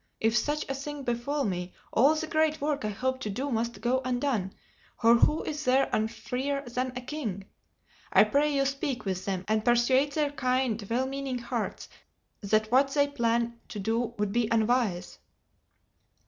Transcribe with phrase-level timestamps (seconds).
[0.19, 3.81] If such a thing befall me, all the great work I hoped to do must
[3.81, 4.51] go undone,
[4.99, 7.45] for who is there unfreer than a king?
[8.11, 11.87] I pray you speak with them and persuade their kind well meaning hearts
[12.41, 15.19] that what they plan to do would be unwise."